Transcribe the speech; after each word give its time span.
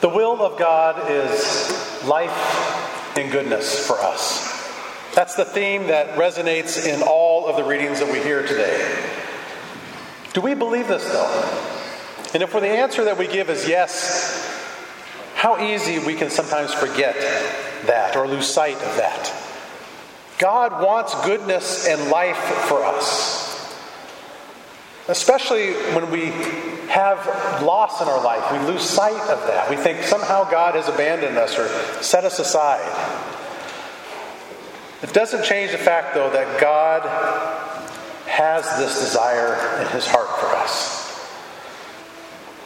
The 0.00 0.08
will 0.08 0.40
of 0.42 0.58
God 0.58 1.10
is 1.10 2.04
life 2.04 3.16
and 3.16 3.30
goodness 3.30 3.86
for 3.86 3.98
us. 4.00 4.50
That's 5.14 5.34
the 5.34 5.44
theme 5.44 5.88
that 5.88 6.16
resonates 6.16 6.86
in 6.86 7.02
all 7.02 7.46
of 7.46 7.56
the 7.56 7.64
readings 7.64 8.00
that 8.00 8.12
we 8.12 8.20
hear 8.20 8.46
today. 8.46 9.08
Do 10.32 10.40
we 10.40 10.54
believe 10.54 10.88
this, 10.88 11.04
though? 11.04 11.68
And 12.32 12.42
if 12.42 12.52
the 12.52 12.68
answer 12.68 13.04
that 13.04 13.18
we 13.18 13.26
give 13.26 13.50
is 13.50 13.68
yes, 13.68 14.46
how 15.34 15.60
easy 15.60 15.98
we 15.98 16.14
can 16.14 16.30
sometimes 16.30 16.72
forget 16.72 17.16
that 17.86 18.16
or 18.16 18.28
lose 18.28 18.46
sight 18.46 18.76
of 18.76 18.96
that. 18.96 19.32
God 20.38 20.82
wants 20.82 21.14
goodness 21.24 21.86
and 21.86 22.10
life 22.10 22.36
for 22.36 22.84
us. 22.84 23.74
Especially 25.08 25.72
when 25.94 26.10
we 26.10 26.30
have 26.90 27.62
loss 27.62 28.02
in 28.02 28.08
our 28.08 28.22
life, 28.22 28.50
we 28.50 28.58
lose 28.66 28.82
sight 28.82 29.20
of 29.30 29.46
that. 29.46 29.70
We 29.70 29.76
think 29.76 30.02
somehow 30.02 30.50
God 30.50 30.74
has 30.74 30.88
abandoned 30.88 31.38
us 31.38 31.56
or 31.56 31.68
set 32.02 32.24
us 32.24 32.40
aside. 32.40 32.82
It 35.00 35.12
doesn't 35.12 35.44
change 35.44 35.70
the 35.70 35.78
fact, 35.78 36.14
though, 36.14 36.30
that 36.30 36.60
God 36.60 37.02
has 38.26 38.64
this 38.76 38.98
desire 38.98 39.80
in 39.80 39.86
his 39.92 40.04
heart 40.06 40.28
for 40.40 40.46
us. 40.56 40.98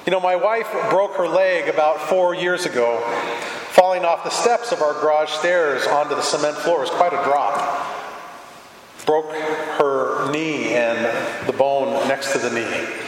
You 0.07 0.11
know, 0.11 0.21
my 0.21 0.37
wife 0.37 0.71
broke 0.89 1.17
her 1.17 1.29
leg 1.29 1.69
about 1.69 2.01
four 2.01 2.35
years 2.35 2.65
ago, 2.65 3.01
falling 3.73 4.07
off 4.07 4.25
the 4.25 4.31
steps 4.31 4.73
of 4.73 4.81
our 4.81 4.95
garage 4.95 5.31
stairs 5.31 5.87
onto 5.87 6.15
the 6.15 6.23
cement 6.23 6.57
floor. 6.57 6.79
It 6.79 6.81
was 6.81 6.91
quite 6.91 7.13
a 7.13 7.23
drop. 7.25 7.55
Broke 9.05 9.31
her 9.33 10.33
knee 10.33 10.75
and 10.75 11.47
the 11.47 11.53
bone 11.53 12.09
next 12.09 12.33
to 12.33 12.39
the 12.39 12.51
knee. 12.51 13.04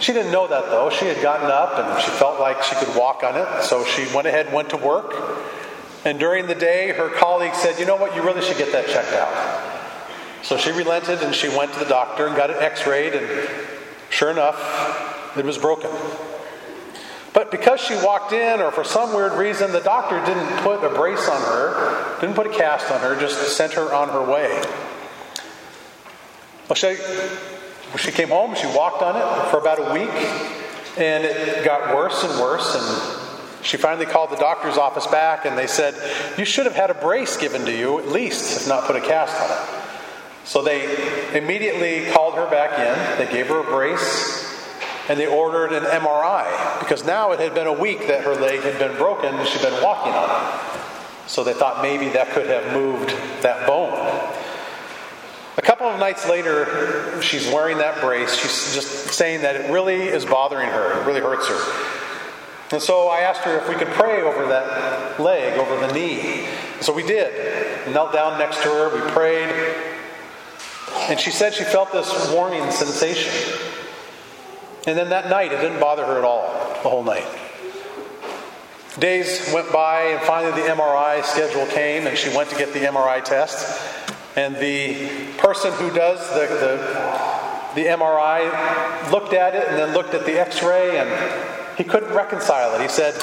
She 0.00 0.12
didn't 0.12 0.32
know 0.32 0.46
that 0.46 0.66
though. 0.66 0.90
She 0.90 1.06
had 1.06 1.22
gotten 1.22 1.50
up 1.50 1.78
and 1.78 2.02
she 2.02 2.10
felt 2.10 2.38
like 2.38 2.62
she 2.62 2.74
could 2.76 2.94
walk 2.96 3.22
on 3.22 3.36
it, 3.36 3.62
so 3.62 3.84
she 3.84 4.06
went 4.14 4.26
ahead 4.26 4.46
and 4.46 4.54
went 4.54 4.70
to 4.70 4.76
work. 4.76 5.14
And 6.04 6.18
during 6.18 6.46
the 6.46 6.54
day, 6.54 6.92
her 6.92 7.08
colleague 7.08 7.54
said, 7.54 7.78
You 7.78 7.86
know 7.86 7.96
what, 7.96 8.14
you 8.14 8.22
really 8.22 8.42
should 8.42 8.58
get 8.58 8.72
that 8.72 8.86
checked 8.86 9.12
out. 9.12 10.44
So 10.44 10.56
she 10.56 10.70
relented 10.70 11.22
and 11.22 11.34
she 11.34 11.48
went 11.48 11.72
to 11.72 11.78
the 11.78 11.86
doctor 11.86 12.26
and 12.26 12.36
got 12.36 12.50
it 12.50 12.56
x 12.58 12.86
rayed, 12.86 13.14
and 13.14 13.48
sure 14.10 14.30
enough, 14.30 15.34
it 15.36 15.44
was 15.44 15.58
broken. 15.58 15.90
But 17.32 17.50
because 17.50 17.80
she 17.80 17.94
walked 17.96 18.32
in, 18.32 18.60
or 18.60 18.70
for 18.70 18.84
some 18.84 19.12
weird 19.12 19.32
reason, 19.32 19.72
the 19.72 19.80
doctor 19.80 20.24
didn't 20.24 20.62
put 20.62 20.82
a 20.84 20.88
brace 20.88 21.28
on 21.28 21.40
her, 21.42 22.18
didn't 22.20 22.34
put 22.34 22.46
a 22.46 22.50
cast 22.50 22.90
on 22.90 23.00
her, 23.00 23.18
just 23.18 23.56
sent 23.56 23.72
her 23.72 23.92
on 23.92 24.08
her 24.08 24.22
way. 24.22 24.62
Well, 26.68 26.76
she, 26.76 26.96
she 27.96 28.10
came 28.10 28.28
home, 28.28 28.54
she 28.54 28.66
walked 28.66 29.02
on 29.02 29.16
it 29.16 29.50
for 29.50 29.58
about 29.58 29.78
a 29.78 29.92
week, 29.92 30.10
and 30.98 31.24
it 31.24 31.64
got 31.64 31.94
worse 31.94 32.22
and 32.24 32.40
worse. 32.40 32.74
And 32.74 33.64
she 33.64 33.76
finally 33.76 34.06
called 34.06 34.30
the 34.30 34.36
doctor's 34.36 34.76
office 34.76 35.06
back, 35.06 35.44
and 35.44 35.56
they 35.56 35.66
said, 35.66 35.94
You 36.38 36.44
should 36.44 36.66
have 36.66 36.74
had 36.74 36.90
a 36.90 36.94
brace 36.94 37.36
given 37.36 37.64
to 37.64 37.72
you, 37.72 37.98
at 37.98 38.08
least, 38.08 38.56
if 38.60 38.68
not 38.68 38.84
put 38.84 38.96
a 38.96 39.00
cast 39.00 39.34
on 39.40 39.50
it. 39.50 39.82
So 40.44 40.62
they 40.62 41.36
immediately 41.36 42.10
called 42.12 42.34
her 42.34 42.48
back 42.48 42.78
in. 42.78 43.18
They 43.18 43.32
gave 43.32 43.48
her 43.48 43.60
a 43.60 43.64
brace 43.64 44.46
and 45.08 45.18
they 45.18 45.26
ordered 45.26 45.72
an 45.72 45.84
MRI 45.84 46.80
because 46.80 47.04
now 47.04 47.32
it 47.32 47.40
had 47.40 47.54
been 47.54 47.66
a 47.66 47.72
week 47.72 48.06
that 48.06 48.24
her 48.24 48.34
leg 48.34 48.60
had 48.60 48.78
been 48.78 48.96
broken 48.96 49.34
and 49.34 49.48
she'd 49.48 49.62
been 49.62 49.82
walking 49.82 50.12
on 50.12 50.30
it. 50.30 51.28
So 51.28 51.42
they 51.44 51.52
thought 51.52 51.82
maybe 51.82 52.08
that 52.10 52.30
could 52.30 52.46
have 52.46 52.72
moved 52.72 53.10
that 53.42 53.66
bone. 53.66 53.92
Couple 55.76 55.92
of 55.92 56.00
nights 56.00 56.26
later, 56.26 57.20
she's 57.20 57.46
wearing 57.48 57.76
that 57.76 58.00
brace. 58.00 58.34
She's 58.34 58.74
just 58.74 59.12
saying 59.12 59.42
that 59.42 59.56
it 59.56 59.70
really 59.70 60.04
is 60.04 60.24
bothering 60.24 60.70
her, 60.70 60.98
it 60.98 61.04
really 61.04 61.20
hurts 61.20 61.46
her. 61.48 62.72
And 62.72 62.80
so 62.80 63.08
I 63.08 63.20
asked 63.20 63.42
her 63.42 63.58
if 63.58 63.68
we 63.68 63.74
could 63.74 63.88
pray 63.88 64.22
over 64.22 64.46
that 64.46 65.20
leg, 65.20 65.58
over 65.58 65.86
the 65.86 65.92
knee. 65.92 66.48
So 66.80 66.94
we 66.94 67.02
did. 67.02 67.92
Knelt 67.92 68.14
down 68.14 68.38
next 68.38 68.62
to 68.62 68.70
her, 68.70 68.94
we 68.94 69.02
prayed. 69.10 69.50
And 71.10 71.20
she 71.20 71.30
said 71.30 71.52
she 71.52 71.64
felt 71.64 71.92
this 71.92 72.32
warming 72.32 72.70
sensation. 72.70 73.60
And 74.86 74.96
then 74.96 75.10
that 75.10 75.28
night, 75.28 75.52
it 75.52 75.60
didn't 75.60 75.78
bother 75.78 76.06
her 76.06 76.16
at 76.16 76.24
all, 76.24 76.48
the 76.82 76.88
whole 76.88 77.04
night. 77.04 77.26
Days 78.98 79.52
went 79.52 79.70
by, 79.70 80.04
and 80.04 80.22
finally 80.22 80.58
the 80.58 80.68
MRI 80.68 81.22
schedule 81.22 81.66
came, 81.66 82.06
and 82.06 82.16
she 82.16 82.34
went 82.34 82.48
to 82.48 82.56
get 82.56 82.72
the 82.72 82.80
MRI 82.80 83.22
test. 83.22 84.15
And 84.36 84.54
the 84.56 85.32
person 85.38 85.72
who 85.72 85.90
does 85.90 86.20
the, 86.28 86.46
the, 86.54 87.80
the 87.80 87.88
MRI 87.88 89.10
looked 89.10 89.32
at 89.32 89.54
it 89.54 89.66
and 89.66 89.78
then 89.78 89.94
looked 89.94 90.12
at 90.12 90.26
the 90.26 90.38
x 90.38 90.62
ray, 90.62 90.98
and 90.98 91.78
he 91.78 91.84
couldn't 91.84 92.12
reconcile 92.12 92.74
it. 92.74 92.82
He 92.82 92.88
said, 92.88 93.14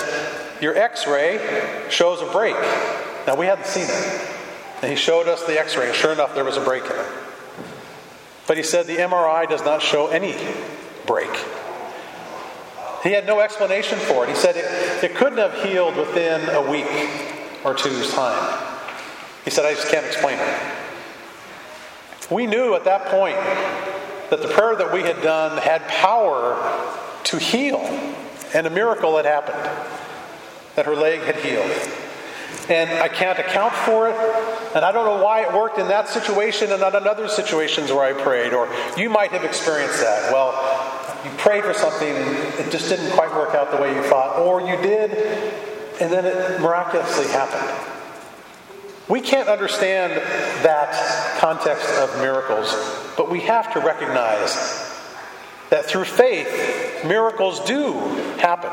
Your 0.59 0.75
x 0.75 1.05
ray 1.05 1.85
shows 1.89 2.21
a 2.21 2.31
break. 2.31 2.55
Now, 3.27 3.35
we 3.35 3.45
hadn't 3.45 3.67
seen 3.67 3.85
it. 3.85 4.29
And 4.81 4.89
he 4.89 4.97
showed 4.97 5.27
us 5.27 5.45
the 5.45 5.59
x 5.59 5.77
ray, 5.77 5.87
and 5.87 5.95
sure 5.95 6.11
enough, 6.11 6.33
there 6.33 6.43
was 6.43 6.57
a 6.57 6.61
break 6.61 6.83
in 6.85 6.91
it. 6.91 7.05
But 8.47 8.57
he 8.57 8.63
said 8.63 8.87
the 8.87 8.97
MRI 8.97 9.47
does 9.47 9.63
not 9.63 9.81
show 9.81 10.07
any 10.07 10.35
break. 11.05 11.29
He 13.03 13.11
had 13.11 13.27
no 13.27 13.39
explanation 13.39 13.99
for 13.99 14.23
it. 14.23 14.29
He 14.29 14.35
said 14.35 14.55
it, 14.57 15.03
it 15.03 15.15
couldn't 15.15 15.37
have 15.37 15.63
healed 15.63 15.95
within 15.95 16.49
a 16.49 16.69
week 16.69 16.87
or 17.63 17.73
two's 17.73 18.11
time. 18.13 18.63
He 19.43 19.51
said, 19.51 19.65
I 19.65 19.73
just 19.73 19.89
can't 19.89 20.05
explain 20.05 20.39
it. 20.39 20.82
We 22.29 22.47
knew 22.47 22.75
at 22.75 22.85
that 22.85 23.05
point 23.05 23.37
that 24.29 24.41
the 24.41 24.47
prayer 24.47 24.75
that 24.75 24.91
we 24.93 25.01
had 25.01 25.21
done 25.21 25.57
had 25.57 25.87
power 25.87 26.57
to 27.25 27.37
heal, 27.37 27.79
and 28.53 28.67
a 28.67 28.69
miracle 28.69 29.17
had 29.17 29.25
happened 29.25 29.69
that 30.75 30.85
her 30.85 30.95
leg 30.95 31.21
had 31.21 31.35
healed. 31.37 31.71
And 32.69 32.89
I 32.89 33.09
can't 33.09 33.37
account 33.39 33.73
for 33.73 34.09
it, 34.09 34.15
and 34.75 34.85
I 34.85 34.91
don't 34.91 35.05
know 35.05 35.23
why 35.23 35.41
it 35.41 35.53
worked 35.53 35.79
in 35.79 35.87
that 35.89 36.07
situation 36.07 36.71
and 36.71 36.79
not 36.79 36.95
in 36.95 37.05
other 37.07 37.27
situations 37.27 37.91
where 37.91 38.03
I 38.03 38.13
prayed, 38.13 38.53
or 38.53 38.69
you 38.95 39.09
might 39.09 39.31
have 39.31 39.43
experienced 39.43 39.99
that. 39.99 40.31
Well, 40.31 40.53
you 41.25 41.31
prayed 41.37 41.63
for 41.63 41.73
something 41.73 42.15
and 42.15 42.59
it 42.59 42.71
just 42.71 42.89
didn't 42.89 43.11
quite 43.11 43.31
work 43.31 43.55
out 43.55 43.71
the 43.71 43.77
way 43.77 43.93
you 43.93 44.03
thought, 44.03 44.39
or 44.39 44.61
you 44.61 44.77
did 44.77 45.11
and 46.01 46.11
then 46.11 46.25
it 46.25 46.59
miraculously 46.59 47.27
happened. 47.27 47.92
We 49.09 49.19
can't 49.19 49.49
understand 49.49 50.13
that 50.63 51.37
context 51.39 51.89
of 51.99 52.17
miracles, 52.19 52.73
but 53.17 53.29
we 53.29 53.41
have 53.41 53.73
to 53.73 53.79
recognize 53.79 54.53
that 55.69 55.85
through 55.85 56.05
faith, 56.05 57.03
miracles 57.05 57.59
do 57.65 57.93
happen. 58.37 58.71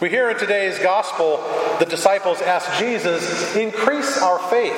We 0.00 0.10
hear 0.10 0.28
in 0.30 0.38
today's 0.38 0.78
gospel 0.80 1.36
the 1.78 1.86
disciples 1.86 2.42
ask 2.42 2.78
Jesus, 2.78 3.56
increase 3.56 4.20
our 4.20 4.38
faith. 4.38 4.74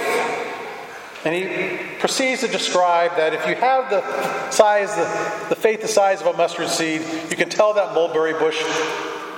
And 1.24 1.34
he 1.34 1.96
proceeds 1.98 2.42
to 2.42 2.48
describe 2.48 3.16
that 3.16 3.32
if 3.32 3.46
you 3.46 3.54
have 3.54 3.88
the 3.88 4.50
size, 4.50 4.94
the, 4.94 5.48
the 5.48 5.56
faith 5.56 5.80
the 5.80 5.88
size 5.88 6.20
of 6.20 6.26
a 6.26 6.36
mustard 6.36 6.68
seed, 6.68 7.00
you 7.30 7.36
can 7.36 7.48
tell 7.48 7.72
that 7.74 7.94
mulberry 7.94 8.34
bush 8.34 8.62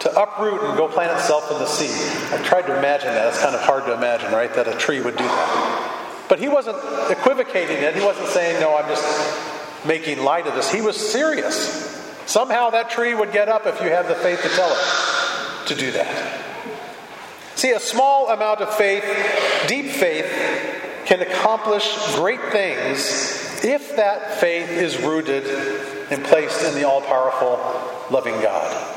to 0.07 0.23
uproot 0.23 0.63
and 0.63 0.77
go 0.77 0.87
plant 0.87 1.11
itself 1.19 1.51
in 1.51 1.59
the 1.59 1.67
sea. 1.67 1.91
I 2.33 2.41
tried 2.45 2.63
to 2.63 2.79
imagine 2.79 3.09
that. 3.09 3.27
It's 3.29 3.43
kind 3.43 3.57
of 3.57 3.61
hard 3.61 3.87
to 3.87 3.93
imagine, 3.93 4.31
right, 4.33 4.53
that 4.55 4.69
a 4.69 4.77
tree 4.77 5.01
would 5.01 5.17
do 5.17 5.25
that. 5.25 6.27
But 6.29 6.39
he 6.39 6.47
wasn't 6.47 6.77
equivocating 7.11 7.79
it. 7.79 7.97
He 7.97 8.05
wasn't 8.05 8.29
saying, 8.29 8.61
no, 8.61 8.77
I'm 8.77 8.89
just 8.89 9.85
making 9.85 10.23
light 10.23 10.47
of 10.47 10.55
this. 10.55 10.71
He 10.71 10.81
was 10.81 10.97
serious. 10.97 11.93
Somehow 12.27 12.71
that 12.71 12.91
tree 12.91 13.15
would 13.15 13.33
get 13.33 13.49
up 13.49 13.67
if 13.67 13.81
you 13.81 13.89
have 13.89 14.07
the 14.07 14.15
faith 14.15 14.43
to 14.43 14.49
tell 14.51 14.71
it 14.71 15.67
to 15.69 15.75
do 15.75 15.91
that. 15.91 16.45
See, 17.57 17.73
a 17.73 17.81
small 17.81 18.29
amount 18.31 18.61
of 18.61 18.73
faith, 18.77 19.05
deep 19.67 19.87
faith, 19.87 20.27
can 21.07 21.21
accomplish 21.21 22.15
great 22.15 22.43
things 22.53 23.65
if 23.65 23.97
that 23.97 24.35
faith 24.39 24.71
is 24.71 25.01
rooted 25.03 25.47
and 26.13 26.23
placed 26.25 26.63
in 26.63 26.75
the 26.75 26.87
all 26.87 27.01
powerful, 27.01 27.59
loving 28.15 28.41
God. 28.41 28.96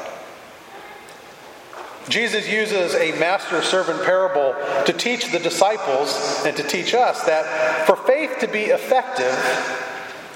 Jesus 2.10 2.50
uses 2.50 2.96
a 2.96 3.18
master 3.20 3.62
servant 3.62 4.04
parable 4.04 4.56
to 4.86 4.94
teach 4.94 5.32
the 5.32 5.40
disciples 5.40 6.44
and 6.46 6.58
to 6.58 6.64
teach 6.64 6.94
us 6.94 7.24
that 7.26 7.86
for 7.86 7.96
faith 7.96 8.40
to 8.40 8.48
be 8.48 8.64
effective, 8.64 9.34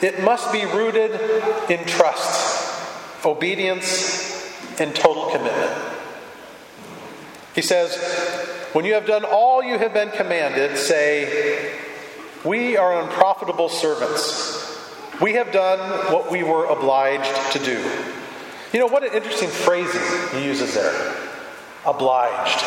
it 0.02 0.22
must 0.22 0.52
be 0.52 0.66
rooted 0.66 1.12
in 1.70 1.84
trust, 1.86 3.26
obedience, 3.26 4.80
and 4.80 4.96
total 4.96 5.30
commitment. 5.32 5.72
He 7.56 7.62
says, 7.62 7.96
when 8.74 8.86
you 8.86 8.94
have 8.94 9.06
done 9.06 9.24
all 9.24 9.64
you 9.64 9.78
have 9.78 9.94
been 9.94 10.10
commanded, 10.12 10.78
say, 10.78 11.72
We 12.44 12.76
are 12.76 13.02
unprofitable 13.02 13.70
servants. 13.70 14.60
We 15.22 15.34
have 15.34 15.52
done 15.52 16.12
what 16.12 16.32
we 16.32 16.44
were 16.44 16.66
obliged 16.66 17.52
to 17.54 17.60
do. 17.60 17.80
You 18.74 18.80
know, 18.80 18.88
what 18.88 19.04
an 19.04 19.14
interesting 19.14 19.50
phrasing 19.50 20.02
he 20.38 20.44
uses 20.44 20.74
there. 20.74 21.23
Obliged. 21.86 22.64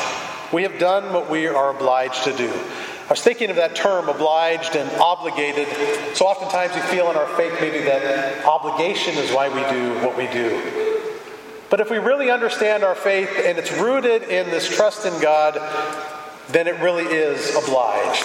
We 0.52 0.62
have 0.62 0.78
done 0.78 1.12
what 1.12 1.30
we 1.30 1.46
are 1.46 1.70
obliged 1.70 2.24
to 2.24 2.36
do. 2.36 2.48
I 2.48 3.10
was 3.10 3.22
thinking 3.22 3.50
of 3.50 3.56
that 3.56 3.76
term, 3.76 4.08
obliged 4.08 4.74
and 4.74 4.90
obligated. 5.00 5.68
So 6.16 6.26
oftentimes 6.26 6.74
we 6.74 6.80
feel 6.82 7.10
in 7.10 7.16
our 7.16 7.28
faith 7.36 7.54
maybe 7.60 7.84
that 7.84 8.44
obligation 8.44 9.14
is 9.14 9.32
why 9.32 9.48
we 9.48 9.60
do 9.70 9.94
what 10.04 10.16
we 10.16 10.26
do. 10.26 11.12
But 11.70 11.80
if 11.80 11.90
we 11.90 11.98
really 11.98 12.30
understand 12.30 12.84
our 12.84 12.94
faith 12.94 13.30
and 13.44 13.58
it's 13.58 13.72
rooted 13.72 14.24
in 14.24 14.50
this 14.50 14.68
trust 14.68 15.06
in 15.06 15.20
God, 15.20 15.54
then 16.48 16.66
it 16.66 16.80
really 16.80 17.04
is 17.04 17.54
obliged. 17.54 18.24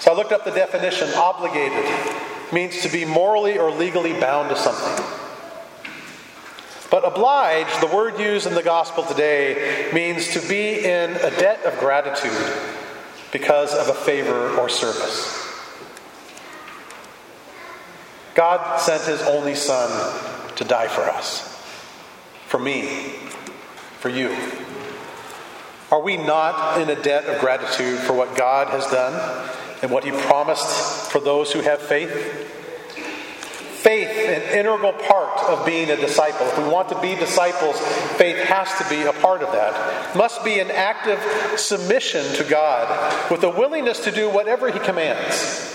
So 0.00 0.12
I 0.12 0.14
looked 0.14 0.32
up 0.32 0.44
the 0.44 0.50
definition 0.50 1.08
obligated 1.14 1.84
means 2.52 2.82
to 2.82 2.88
be 2.88 3.04
morally 3.04 3.58
or 3.58 3.70
legally 3.70 4.12
bound 4.20 4.50
to 4.50 4.56
something. 4.56 5.25
But 6.90 7.04
obliged, 7.04 7.80
the 7.80 7.94
word 7.94 8.18
used 8.18 8.46
in 8.46 8.54
the 8.54 8.62
gospel 8.62 9.04
today, 9.04 9.90
means 9.92 10.32
to 10.34 10.48
be 10.48 10.84
in 10.84 11.10
a 11.10 11.30
debt 11.30 11.64
of 11.64 11.78
gratitude 11.78 12.54
because 13.32 13.74
of 13.74 13.88
a 13.88 13.94
favor 13.94 14.50
or 14.56 14.68
service. 14.68 15.42
God 18.34 18.78
sent 18.78 19.02
his 19.02 19.22
only 19.22 19.54
Son 19.54 19.90
to 20.56 20.64
die 20.64 20.88
for 20.88 21.02
us, 21.02 21.40
for 22.46 22.58
me, 22.58 23.14
for 23.98 24.10
you. 24.10 24.36
Are 25.90 26.00
we 26.00 26.16
not 26.16 26.80
in 26.80 26.90
a 26.90 27.00
debt 27.00 27.24
of 27.24 27.40
gratitude 27.40 27.98
for 27.98 28.12
what 28.12 28.36
God 28.36 28.68
has 28.68 28.86
done 28.88 29.48
and 29.82 29.90
what 29.90 30.04
he 30.04 30.10
promised 30.10 31.10
for 31.10 31.20
those 31.20 31.52
who 31.52 31.60
have 31.60 31.80
faith? 31.80 32.52
Faith, 33.86 34.08
an 34.08 34.58
integral 34.58 34.92
part 34.92 35.38
of 35.44 35.64
being 35.64 35.90
a 35.90 35.96
disciple. 35.96 36.44
If 36.44 36.58
we 36.58 36.64
want 36.64 36.88
to 36.88 37.00
be 37.00 37.14
disciples, 37.14 37.78
faith 38.16 38.36
has 38.36 38.68
to 38.78 38.88
be 38.90 39.02
a 39.02 39.12
part 39.12 39.42
of 39.42 39.52
that. 39.52 40.16
Must 40.16 40.44
be 40.44 40.58
an 40.58 40.72
active 40.72 41.20
submission 41.56 42.34
to 42.34 42.42
God 42.42 43.30
with 43.30 43.44
a 43.44 43.48
willingness 43.48 44.02
to 44.02 44.10
do 44.10 44.28
whatever 44.28 44.72
he 44.72 44.80
commands. 44.80 45.72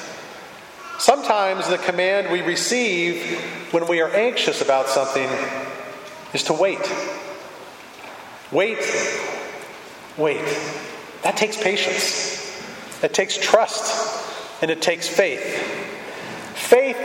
Sometimes 0.99 1.69
the 1.69 1.77
command 1.77 2.29
we 2.33 2.41
receive 2.41 3.39
when 3.71 3.87
we 3.87 4.01
are 4.01 4.09
anxious 4.09 4.61
about 4.61 4.89
something 4.89 5.29
is 6.33 6.43
to 6.43 6.53
wait. 6.53 6.81
Wait, 8.51 8.79
wait. 10.17 10.43
That 11.23 11.37
takes 11.37 11.55
patience, 11.55 12.61
it 13.01 13.13
takes 13.13 13.37
trust, 13.37 14.61
and 14.61 14.69
it 14.69 14.81
takes 14.81 15.07
faith. 15.07 15.41
Faith, 16.55 16.97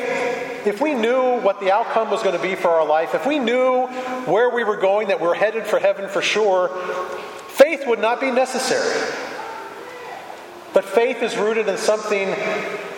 if 0.67 0.81
we 0.81 0.95
knew 0.95 1.41
what 1.41 1.61
the 1.61 1.71
outcome 1.73 2.11
was 2.11 2.23
going 2.23 2.37
to 2.37 2.43
be 2.43 2.57
for 2.57 2.69
our 2.69 2.87
life, 2.87 3.15
if 3.15 3.25
we 3.27 3.39
knew 3.39 3.87
where 4.27 4.51
we 4.51 4.65
were 4.65 4.77
going, 4.77 5.09
that 5.09 5.21
we 5.21 5.27
we're 5.27 5.35
headed 5.35 5.65
for 5.65 5.79
heaven 5.79 6.09
for 6.09 6.21
sure, 6.21 6.69
faith 7.49 7.87
would 7.87 8.01
not 8.01 8.21
be 8.21 8.31
necessary. 8.31 9.13
But 10.75 10.85
faith 10.85 11.23
is 11.23 11.37
rooted 11.37 11.69
in 11.69 11.79
something 11.79 12.29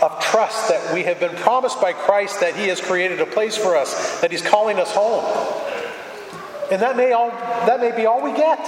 of 0.03 0.19
trust 0.21 0.69
that 0.69 0.93
we 0.95 1.05
have 1.05 1.21
been 1.21 1.37
promised 1.37 1.81
by 1.81 1.93
Christ 1.93 2.41
that 2.41 2.57
He 2.57 2.69
has 2.69 2.81
created 2.81 3.21
a 3.21 3.27
place 3.27 3.57
for 3.57 3.77
us, 3.77 4.21
that 4.21 4.31
He's 4.31 4.43
calling 4.43 4.79
us 4.79 4.91
home. 4.93 5.25
And 6.73 6.83
that 6.83 6.97
may, 6.97 7.13
all, 7.13 7.31
that 7.31 7.81
may 7.81 7.95
be 7.95 8.07
all 8.07 8.23
we 8.23 8.33
get. 8.33 8.59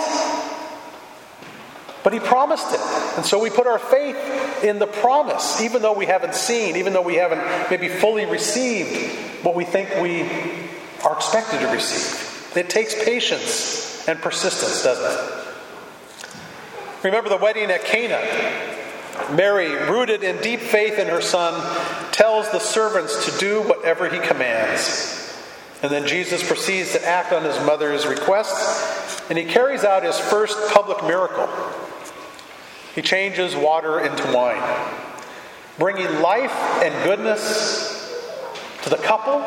But 2.03 2.13
He 2.13 2.21
promised 2.21 2.73
it. 2.73 2.81
And 3.17 3.25
so 3.25 3.41
we 3.41 3.51
put 3.51 3.67
our 3.67 3.79
faith 3.79 4.17
in 4.65 4.79
the 4.79 4.87
promise, 4.87 5.61
even 5.61 5.83
though 5.83 5.93
we 5.93 6.07
haven't 6.07 6.35
seen, 6.35 6.77
even 6.77 6.93
though 6.93 7.03
we 7.03 7.17
haven't 7.17 7.71
maybe 7.71 7.89
fully 7.89 8.27
received 8.27 9.45
what 9.45 9.55
we 9.55 9.65
think 9.65 9.89
we 10.01 10.23
are 11.05 11.17
expected 11.17 11.61
to 11.61 11.67
receive. 11.69 12.57
It 12.57 12.69
takes 12.69 12.95
patience 13.05 14.07
and 14.09 14.19
persistence, 14.21 14.83
doesn't 14.83 15.05
it? 15.05 15.41
Remember 17.03 17.29
the 17.31 17.37
wedding 17.37 17.71
at 17.71 17.85
Cana. 17.85 18.21
Mary, 19.35 19.73
rooted 19.89 20.23
in 20.23 20.41
deep 20.43 20.61
faith 20.61 20.99
in 20.99 21.07
her 21.07 21.21
son, 21.21 21.55
tells 22.13 22.51
the 22.51 22.59
servants 22.59 23.27
to 23.27 23.39
do 23.39 23.63
whatever 23.63 24.09
he 24.09 24.19
commands. 24.19 25.17
And 25.83 25.91
then 25.91 26.07
Jesus 26.07 26.47
proceeds 26.47 26.93
to 26.93 27.07
act 27.07 27.33
on 27.33 27.45
his 27.45 27.59
mother's 27.65 28.07
request, 28.07 29.31
and 29.31 29.39
he 29.39 29.45
carries 29.45 29.85
out 29.85 30.03
his 30.03 30.19
first 30.19 30.59
public 30.75 31.03
miracle. 31.05 31.49
He 32.95 33.03
changes 33.03 33.55
water 33.55 34.01
into 34.01 34.33
wine, 34.33 34.63
bringing 35.79 36.21
life 36.21 36.55
and 36.83 36.93
goodness 37.05 37.97
to 38.83 38.91
the 38.91 38.97
couple 38.97 39.41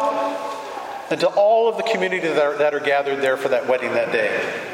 and 1.09 1.19
to 1.19 1.27
all 1.27 1.67
of 1.67 1.77
the 1.77 1.83
community 1.83 2.27
that 2.27 2.41
are, 2.41 2.57
that 2.57 2.73
are 2.73 2.79
gathered 2.79 3.21
there 3.21 3.37
for 3.37 3.49
that 3.49 3.67
wedding 3.67 3.93
that 3.93 4.11
day. 4.11 4.71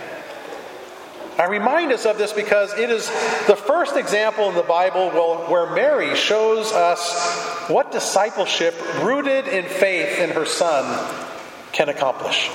I 1.40 1.46
remind 1.46 1.94
us 1.94 2.06
of 2.06 2.18
this 2.18 2.34
because 2.34 2.78
it 2.78 2.90
is 2.90 3.08
the 3.48 3.56
first 3.56 3.96
example 3.96 4.50
in 4.50 4.56
the 4.56 4.62
Bible 4.62 5.10
where 5.10 5.74
Mary 5.74 6.14
shows 6.16 6.74
us 6.74 7.70
what 7.70 7.94
discipleship 7.94 8.76
rooted 9.02 9.48
in 9.48 9.64
faith 9.64 10.20
in 10.20 10.32
her 10.32 10.46
Son 10.46 11.26
can 11.72 11.88
accomplish. 11.88 12.52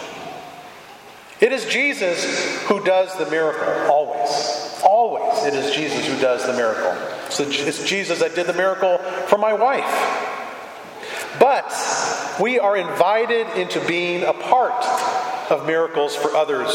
It 1.41 1.53
is 1.53 1.65
Jesus 1.65 2.63
who 2.65 2.85
does 2.85 3.17
the 3.17 3.29
miracle, 3.31 3.91
always. 3.91 4.74
Always, 4.85 5.45
it 5.45 5.55
is 5.55 5.75
Jesus 5.75 6.07
who 6.07 6.21
does 6.21 6.47
the 6.47 6.53
miracle. 6.53 6.95
So 7.31 7.45
it's 7.45 7.89
Jesus 7.89 8.21
that 8.21 8.35
did 8.35 8.47
the 8.47 8.53
miracle 8.53 8.99
for 9.29 9.39
my 9.39 9.55
wife. 9.55 9.85
But 11.41 11.73
we 12.41 12.59
are 12.59 12.77
invited 12.77 13.47
into 13.59 13.85
being 13.87 14.25
a 14.25 14.33
part 14.33 14.85
of 15.51 15.67
miracles 15.67 16.15
for 16.15 16.35
others 16.37 16.75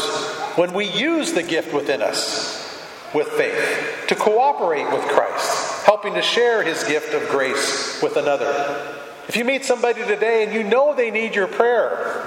when 0.56 0.72
we 0.72 0.86
use 0.86 1.32
the 1.32 1.42
gift 1.42 1.72
within 1.72 2.02
us 2.02 2.58
with 3.14 3.28
faith 3.28 4.04
to 4.08 4.14
cooperate 4.14 4.90
with 4.92 5.02
Christ, 5.08 5.84
helping 5.84 6.14
to 6.14 6.22
share 6.22 6.62
his 6.62 6.84
gift 6.84 7.14
of 7.14 7.28
grace 7.28 8.00
with 8.02 8.16
another. 8.16 8.96
If 9.28 9.36
you 9.36 9.44
meet 9.44 9.64
somebody 9.64 10.04
today 10.04 10.44
and 10.44 10.52
you 10.52 10.64
know 10.64 10.94
they 10.94 11.10
need 11.10 11.34
your 11.34 11.46
prayer, 11.46 12.24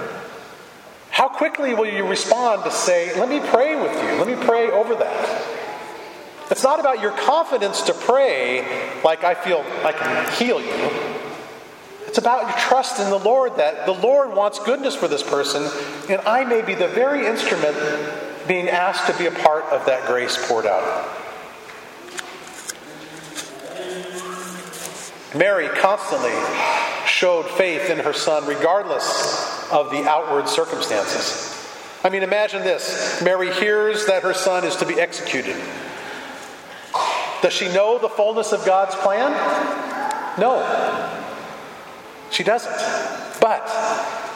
how 1.10 1.28
quickly 1.28 1.74
will 1.74 1.86
you 1.86 2.06
respond 2.06 2.64
to 2.64 2.70
say, 2.70 3.18
Let 3.18 3.28
me 3.28 3.40
pray 3.50 3.76
with 3.80 3.92
you? 3.92 4.18
Let 4.18 4.26
me 4.26 4.46
pray 4.46 4.70
over 4.70 4.94
that. 4.96 5.53
It's 6.54 6.62
not 6.62 6.78
about 6.78 7.00
your 7.00 7.10
confidence 7.10 7.82
to 7.82 7.92
pray 7.92 8.62
like 9.02 9.24
I 9.24 9.34
feel 9.34 9.64
I 9.82 9.90
can 9.90 10.32
heal 10.34 10.60
you. 10.60 10.88
It's 12.06 12.18
about 12.18 12.42
your 12.42 12.56
trust 12.56 13.00
in 13.00 13.10
the 13.10 13.18
Lord 13.18 13.56
that 13.56 13.86
the 13.86 13.92
Lord 13.92 14.36
wants 14.36 14.60
goodness 14.60 14.94
for 14.94 15.08
this 15.08 15.20
person, 15.20 15.68
and 16.08 16.20
I 16.20 16.44
may 16.44 16.62
be 16.62 16.74
the 16.74 16.86
very 16.86 17.26
instrument 17.26 17.76
being 18.46 18.68
asked 18.68 19.10
to 19.10 19.18
be 19.18 19.26
a 19.26 19.32
part 19.32 19.64
of 19.64 19.84
that 19.86 20.06
grace 20.06 20.38
poured 20.46 20.66
out. 20.66 21.08
Mary 25.34 25.66
constantly 25.80 26.30
showed 27.04 27.46
faith 27.46 27.90
in 27.90 27.98
her 27.98 28.12
son 28.12 28.46
regardless 28.46 29.68
of 29.72 29.90
the 29.90 30.08
outward 30.08 30.48
circumstances. 30.48 31.50
I 32.04 32.10
mean, 32.10 32.22
imagine 32.22 32.62
this 32.62 33.20
Mary 33.22 33.52
hears 33.52 34.06
that 34.06 34.22
her 34.22 34.34
son 34.34 34.62
is 34.62 34.76
to 34.76 34.86
be 34.86 35.00
executed. 35.00 35.56
Does 37.44 37.52
she 37.52 37.68
know 37.68 37.98
the 37.98 38.08
fullness 38.08 38.52
of 38.52 38.64
God's 38.64 38.94
plan? 38.94 39.30
No. 40.40 40.64
She 42.30 42.42
doesn't. 42.42 42.72
But 43.38 43.68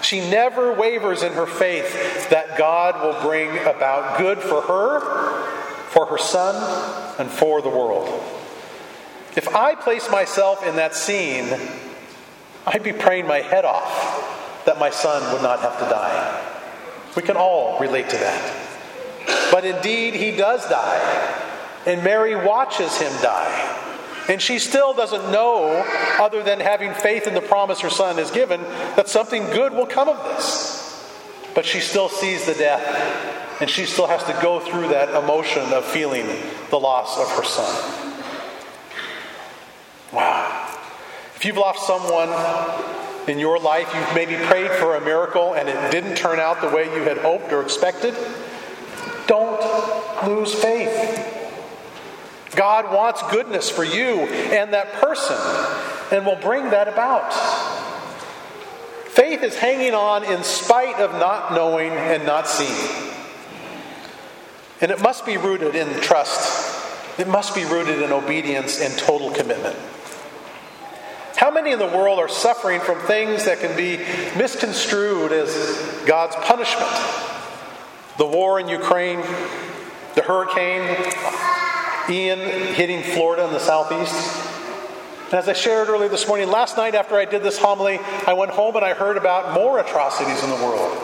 she 0.02 0.20
never 0.28 0.74
wavers 0.74 1.22
in 1.22 1.32
her 1.32 1.46
faith 1.46 2.28
that 2.28 2.58
God 2.58 3.02
will 3.02 3.18
bring 3.22 3.48
about 3.60 4.18
good 4.18 4.40
for 4.40 4.60
her, 4.60 5.00
for 5.88 6.04
her 6.04 6.18
son, 6.18 6.54
and 7.18 7.30
for 7.30 7.62
the 7.62 7.70
world. 7.70 8.08
If 9.34 9.54
I 9.54 9.74
place 9.74 10.10
myself 10.10 10.62
in 10.66 10.76
that 10.76 10.94
scene, 10.94 11.48
I'd 12.66 12.82
be 12.82 12.92
praying 12.92 13.26
my 13.26 13.40
head 13.40 13.64
off 13.64 14.62
that 14.66 14.78
my 14.78 14.90
son 14.90 15.32
would 15.32 15.42
not 15.42 15.60
have 15.60 15.78
to 15.78 15.84
die. 15.86 16.44
We 17.16 17.22
can 17.22 17.38
all 17.38 17.80
relate 17.80 18.10
to 18.10 18.18
that. 18.18 19.50
But 19.50 19.64
indeed, 19.64 20.12
he 20.12 20.36
does 20.36 20.68
die, 20.68 21.47
and 21.88 22.04
Mary 22.04 22.36
watches 22.36 22.96
him 22.98 23.10
die. 23.22 23.74
And 24.28 24.42
she 24.42 24.58
still 24.58 24.92
doesn't 24.92 25.32
know, 25.32 25.82
other 26.20 26.42
than 26.42 26.60
having 26.60 26.92
faith 26.92 27.26
in 27.26 27.32
the 27.32 27.40
promise 27.40 27.80
her 27.80 27.88
son 27.88 28.18
is 28.18 28.30
given, 28.30 28.60
that 28.94 29.08
something 29.08 29.42
good 29.46 29.72
will 29.72 29.86
come 29.86 30.08
of 30.08 30.22
this. 30.24 30.84
But 31.54 31.64
she 31.64 31.80
still 31.80 32.10
sees 32.10 32.44
the 32.44 32.52
death, 32.52 33.62
and 33.62 33.70
she 33.70 33.86
still 33.86 34.06
has 34.06 34.22
to 34.24 34.38
go 34.42 34.60
through 34.60 34.88
that 34.88 35.08
emotion 35.20 35.72
of 35.72 35.84
feeling 35.86 36.26
the 36.68 36.78
loss 36.78 37.18
of 37.18 37.28
her 37.30 37.44
son. 37.44 38.08
Wow. 40.12 40.76
If 41.34 41.44
you've 41.46 41.56
lost 41.56 41.86
someone 41.86 42.28
in 43.28 43.38
your 43.38 43.58
life, 43.58 43.90
you've 43.94 44.14
maybe 44.14 44.36
prayed 44.46 44.70
for 44.72 44.96
a 44.96 45.00
miracle 45.00 45.54
and 45.54 45.68
it 45.68 45.90
didn't 45.90 46.16
turn 46.16 46.38
out 46.40 46.60
the 46.60 46.68
way 46.68 46.84
you 46.94 47.02
had 47.02 47.18
hoped 47.18 47.52
or 47.52 47.62
expected, 47.62 48.14
don't 49.26 49.60
lose 50.26 50.54
faith. 50.54 51.17
God 52.58 52.92
wants 52.92 53.22
goodness 53.30 53.70
for 53.70 53.84
you 53.84 54.18
and 54.18 54.72
that 54.72 54.92
person 54.94 55.36
and 56.10 56.26
will 56.26 56.40
bring 56.40 56.70
that 56.70 56.88
about. 56.88 57.32
Faith 59.10 59.44
is 59.44 59.54
hanging 59.54 59.94
on 59.94 60.24
in 60.24 60.42
spite 60.42 60.96
of 60.96 61.12
not 61.12 61.52
knowing 61.52 61.92
and 61.92 62.26
not 62.26 62.48
seeing. 62.48 63.12
And 64.80 64.90
it 64.90 65.00
must 65.00 65.24
be 65.24 65.36
rooted 65.36 65.76
in 65.76 66.00
trust, 66.00 66.76
it 67.16 67.28
must 67.28 67.54
be 67.54 67.64
rooted 67.64 68.02
in 68.02 68.10
obedience 68.10 68.80
and 68.80 68.92
total 68.98 69.30
commitment. 69.30 69.76
How 71.36 71.52
many 71.52 71.70
in 71.70 71.78
the 71.78 71.86
world 71.86 72.18
are 72.18 72.28
suffering 72.28 72.80
from 72.80 72.98
things 73.06 73.44
that 73.44 73.60
can 73.60 73.76
be 73.76 73.98
misconstrued 74.36 75.30
as 75.30 76.02
God's 76.04 76.34
punishment? 76.34 76.90
the 78.18 78.26
war 78.26 78.58
in 78.58 78.68
Ukraine, 78.68 79.20
the 80.16 80.22
hurricane, 80.22 80.82
Ian 82.10 82.38
hitting 82.74 83.02
Florida 83.02 83.44
in 83.44 83.52
the 83.52 83.60
southeast. 83.60 84.14
And 85.26 85.34
as 85.34 85.48
I 85.48 85.52
shared 85.52 85.88
earlier 85.88 86.08
this 86.08 86.26
morning, 86.26 86.48
last 86.48 86.78
night 86.78 86.94
after 86.94 87.16
I 87.16 87.26
did 87.26 87.42
this 87.42 87.58
homily, 87.58 87.98
I 88.26 88.32
went 88.32 88.50
home 88.50 88.76
and 88.76 88.84
I 88.84 88.94
heard 88.94 89.18
about 89.18 89.52
more 89.52 89.78
atrocities 89.78 90.42
in 90.42 90.48
the 90.48 90.56
world. 90.56 90.96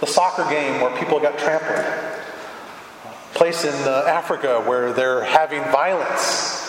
The 0.00 0.06
soccer 0.06 0.48
game 0.48 0.80
where 0.80 0.96
people 0.98 1.20
got 1.20 1.38
trampled, 1.38 1.78
a 1.78 3.34
place 3.34 3.64
in 3.64 3.74
uh, 3.86 4.04
Africa 4.06 4.62
where 4.64 4.94
they're 4.94 5.24
having 5.24 5.62
violence 5.64 6.60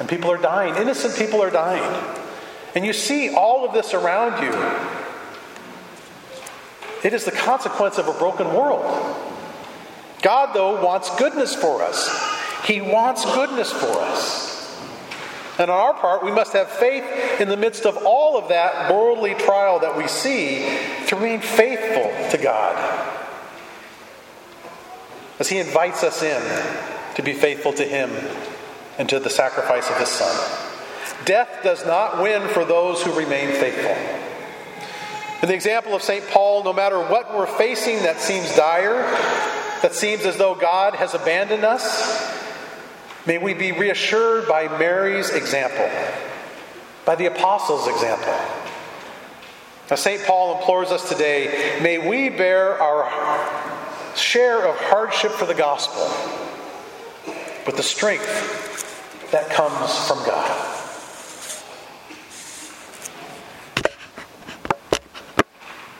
and 0.00 0.08
people 0.08 0.32
are 0.32 0.38
dying. 0.38 0.74
Innocent 0.74 1.14
people 1.14 1.40
are 1.40 1.50
dying. 1.50 2.04
And 2.74 2.84
you 2.84 2.92
see 2.92 3.32
all 3.32 3.64
of 3.64 3.72
this 3.72 3.94
around 3.94 4.42
you. 4.42 4.52
It 7.04 7.14
is 7.14 7.24
the 7.24 7.32
consequence 7.32 7.96
of 7.98 8.08
a 8.08 8.12
broken 8.12 8.48
world. 8.54 8.84
God, 10.22 10.52
though, 10.52 10.84
wants 10.84 11.14
goodness 11.16 11.54
for 11.54 11.82
us. 11.82 12.08
He 12.64 12.80
wants 12.80 13.24
goodness 13.24 13.72
for 13.72 13.98
us. 13.98 14.50
And 15.58 15.70
on 15.70 15.76
our 15.76 15.94
part, 15.94 16.24
we 16.24 16.30
must 16.30 16.54
have 16.54 16.70
faith 16.70 17.04
in 17.38 17.48
the 17.48 17.56
midst 17.56 17.84
of 17.84 17.98
all 17.98 18.38
of 18.38 18.48
that 18.48 18.90
worldly 18.90 19.34
trial 19.34 19.80
that 19.80 19.96
we 19.96 20.08
see 20.08 20.60
to 21.08 21.16
remain 21.16 21.40
faithful 21.40 22.30
to 22.30 22.42
God. 22.42 22.76
As 25.38 25.48
He 25.48 25.58
invites 25.58 26.02
us 26.02 26.22
in 26.22 26.42
to 27.16 27.22
be 27.22 27.34
faithful 27.34 27.74
to 27.74 27.84
Him 27.84 28.10
and 28.98 29.08
to 29.10 29.18
the 29.18 29.28
sacrifice 29.28 29.90
of 29.90 29.98
His 29.98 30.08
Son. 30.08 30.66
Death 31.26 31.60
does 31.62 31.84
not 31.84 32.22
win 32.22 32.48
for 32.48 32.64
those 32.64 33.02
who 33.02 33.12
remain 33.12 33.52
faithful. 33.52 33.96
In 35.42 35.48
the 35.48 35.54
example 35.54 35.94
of 35.94 36.02
St. 36.02 36.26
Paul, 36.28 36.64
no 36.64 36.72
matter 36.72 36.98
what 36.98 37.36
we're 37.36 37.46
facing 37.46 37.98
that 38.04 38.20
seems 38.20 38.54
dire, 38.56 39.02
that 39.82 39.94
seems 39.94 40.24
as 40.24 40.36
though 40.36 40.54
God 40.54 40.94
has 40.94 41.14
abandoned 41.14 41.64
us, 41.64 42.29
may 43.26 43.38
we 43.38 43.54
be 43.54 43.72
reassured 43.72 44.48
by 44.48 44.68
Mary's 44.78 45.30
example, 45.30 45.88
by 47.04 47.14
the 47.14 47.26
apostles' 47.26 47.88
example. 47.88 48.34
Now, 49.90 49.96
St. 49.96 50.22
Paul 50.24 50.58
implores 50.58 50.90
us 50.92 51.08
today 51.08 51.78
may 51.82 51.98
we 51.98 52.28
bear 52.28 52.80
our 52.80 53.10
share 54.16 54.66
of 54.68 54.76
hardship 54.76 55.32
for 55.32 55.46
the 55.46 55.54
gospel 55.54 56.08
with 57.66 57.76
the 57.76 57.82
strength 57.82 59.30
that 59.32 59.50
comes 59.50 60.06
from 60.06 60.18
God. 60.24 60.79